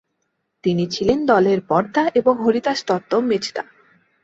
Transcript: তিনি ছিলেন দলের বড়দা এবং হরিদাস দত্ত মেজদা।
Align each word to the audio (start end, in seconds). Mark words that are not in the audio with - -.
তিনি 0.63 0.83
ছিলেন 0.87 1.19
দলের 1.25 1.59
বড়দা 1.69 2.03
এবং 2.15 2.33
হরিদাস 2.43 2.79
দত্ত 2.87 3.11
মেজদা। 3.29 3.63